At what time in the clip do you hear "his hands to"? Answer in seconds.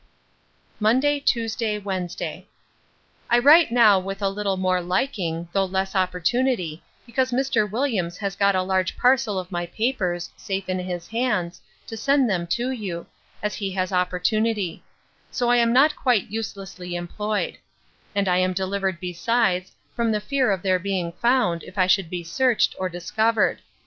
10.79-11.95